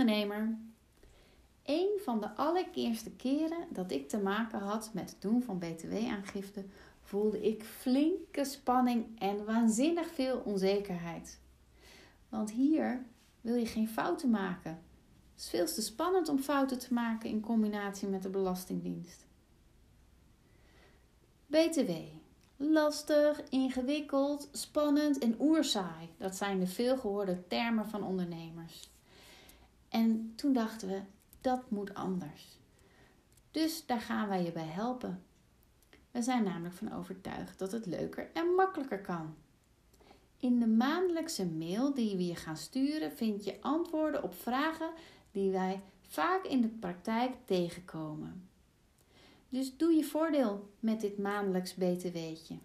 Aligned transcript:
ondernemer. 0.00 0.58
Een 1.62 2.00
van 2.04 2.20
de 2.20 2.34
allereerste 2.34 3.10
keren 3.10 3.66
dat 3.70 3.90
ik 3.90 4.08
te 4.08 4.18
maken 4.18 4.58
had 4.58 4.90
met 4.94 5.10
het 5.10 5.22
doen 5.22 5.42
van 5.42 5.58
BTW-aangifte, 5.58 6.64
voelde 7.02 7.42
ik 7.42 7.64
flinke 7.64 8.44
spanning 8.44 9.18
en 9.18 9.44
waanzinnig 9.44 10.10
veel 10.10 10.42
onzekerheid. 10.44 11.40
Want 12.28 12.50
hier 12.50 13.04
wil 13.40 13.54
je 13.54 13.66
geen 13.66 13.88
fouten 13.88 14.30
maken. 14.30 14.70
Het 15.32 15.40
is 15.42 15.48
veel 15.48 15.66
te 15.66 15.82
spannend 15.82 16.28
om 16.28 16.38
fouten 16.38 16.78
te 16.78 16.94
maken 16.94 17.30
in 17.30 17.40
combinatie 17.40 18.08
met 18.08 18.22
de 18.22 18.28
Belastingdienst. 18.28 19.26
BTW. 21.46 21.90
Lastig, 22.56 23.42
ingewikkeld, 23.48 24.48
spannend 24.52 25.18
en 25.18 25.36
oerzaai. 25.40 26.08
Dat 26.16 26.36
zijn 26.36 26.60
de 26.60 26.66
veelgehoorde 26.66 27.46
termen 27.46 27.88
van 27.88 28.02
ondernemers. 28.02 28.89
En 29.90 30.32
toen 30.36 30.52
dachten 30.52 30.88
we, 30.88 31.00
dat 31.40 31.70
moet 31.70 31.94
anders. 31.94 32.58
Dus 33.50 33.86
daar 33.86 34.00
gaan 34.00 34.28
wij 34.28 34.44
je 34.44 34.52
bij 34.52 34.66
helpen. 34.66 35.22
We 36.10 36.22
zijn 36.22 36.44
namelijk 36.44 36.74
van 36.74 36.92
overtuigd 36.92 37.58
dat 37.58 37.72
het 37.72 37.86
leuker 37.86 38.30
en 38.32 38.54
makkelijker 38.54 39.00
kan. 39.00 39.34
In 40.36 40.58
de 40.58 40.66
maandelijkse 40.66 41.46
mail 41.46 41.94
die 41.94 42.16
we 42.16 42.26
je 42.26 42.34
gaan 42.34 42.56
sturen 42.56 43.12
vind 43.12 43.44
je 43.44 43.60
antwoorden 43.60 44.22
op 44.22 44.34
vragen 44.34 44.90
die 45.30 45.50
wij 45.50 45.82
vaak 46.08 46.44
in 46.44 46.60
de 46.60 46.68
praktijk 46.68 47.34
tegenkomen. 47.44 48.48
Dus 49.48 49.76
doe 49.76 49.92
je 49.92 50.04
voordeel 50.04 50.70
met 50.80 51.00
dit 51.00 51.18
maandelijks 51.18 51.74
BTW'tje. 51.74 52.58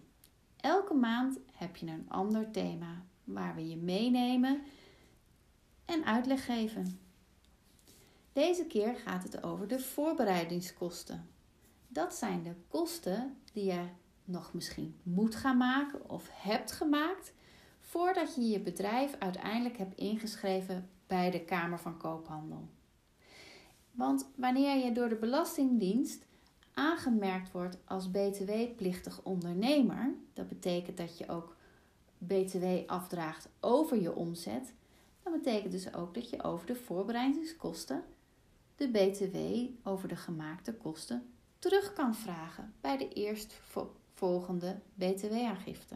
Elke 0.56 0.94
maand 0.94 1.38
heb 1.52 1.76
je 1.76 1.86
een 1.86 2.06
ander 2.08 2.50
thema 2.50 3.02
waar 3.24 3.54
we 3.54 3.68
je 3.68 3.76
meenemen 3.76 4.62
en 5.84 6.04
uitleg 6.04 6.44
geven. 6.44 7.05
Deze 8.36 8.64
keer 8.64 8.94
gaat 8.94 9.22
het 9.22 9.42
over 9.42 9.68
de 9.68 9.78
voorbereidingskosten. 9.78 11.28
Dat 11.88 12.14
zijn 12.14 12.42
de 12.42 12.54
kosten 12.68 13.36
die 13.52 13.64
je 13.64 13.84
nog 14.24 14.52
misschien 14.52 14.96
moet 15.02 15.34
gaan 15.34 15.56
maken 15.56 16.10
of 16.10 16.28
hebt 16.32 16.72
gemaakt 16.72 17.32
voordat 17.80 18.34
je 18.34 18.48
je 18.48 18.60
bedrijf 18.60 19.14
uiteindelijk 19.18 19.76
hebt 19.76 19.98
ingeschreven 19.98 20.88
bij 21.06 21.30
de 21.30 21.40
Kamer 21.40 21.78
van 21.78 21.96
Koophandel. 21.96 22.68
Want 23.90 24.28
wanneer 24.34 24.84
je 24.84 24.92
door 24.92 25.08
de 25.08 25.16
Belastingdienst 25.16 26.26
aangemerkt 26.74 27.52
wordt 27.52 27.78
als 27.84 28.10
BTW-plichtig 28.10 29.22
ondernemer, 29.22 30.14
dat 30.32 30.48
betekent 30.48 30.96
dat 30.96 31.18
je 31.18 31.28
ook 31.28 31.56
BTW 32.18 32.66
afdraagt 32.86 33.48
over 33.60 34.00
je 34.00 34.14
omzet, 34.14 34.72
dan 35.22 35.32
betekent 35.32 35.72
dus 35.72 35.94
ook 35.94 36.14
dat 36.14 36.30
je 36.30 36.42
over 36.42 36.66
de 36.66 36.74
voorbereidingskosten 36.74 38.04
de 38.76 38.88
BTW 38.88 39.36
over 39.88 40.08
de 40.08 40.16
gemaakte 40.16 40.74
kosten 40.74 41.30
terug 41.58 41.92
kan 41.92 42.14
vragen 42.14 42.74
bij 42.80 42.96
de 42.96 43.08
eerstvolgende 43.08 44.78
BTW-aangifte. 44.94 45.94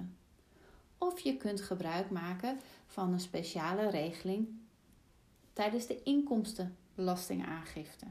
Of 0.98 1.20
je 1.20 1.36
kunt 1.36 1.60
gebruik 1.60 2.10
maken 2.10 2.60
van 2.86 3.12
een 3.12 3.20
speciale 3.20 3.90
regeling 3.90 4.48
tijdens 5.52 5.86
de 5.86 6.02
inkomstenbelastingaangifte. 6.02 8.06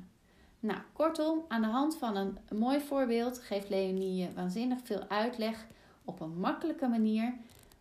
Nou, 0.59 0.80
kortom, 0.94 1.45
aan 1.48 1.61
de 1.61 1.67
hand 1.67 1.98
van 1.98 2.16
een 2.16 2.38
mooi 2.58 2.81
voorbeeld 2.81 3.39
geeft 3.39 3.70
Leonie 3.70 4.16
je 4.16 4.33
waanzinnig 4.33 4.80
veel 4.83 5.08
uitleg 5.08 5.67
op 6.06 6.20
een 6.20 6.39
makkelijke 6.39 6.88
manier 6.88 7.33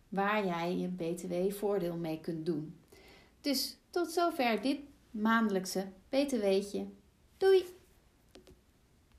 waar 0.09 0.45
jij 0.45 0.77
je 0.77 0.87
BTW-voordeel 0.87 1.95
mee 1.95 2.19
kunt 2.19 2.45
doen. 2.45 2.75
Dus 3.41 3.77
tot 3.89 4.11
zover 4.11 4.61
dit 4.61 4.79
maandelijkse 5.11 5.91
BTW'tje. 6.09 6.87
Doei! 7.37 7.78